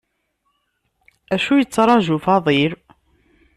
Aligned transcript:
Acu 1.33 1.53
yettṛaju 1.57 2.17
Faḍil? 2.25 2.73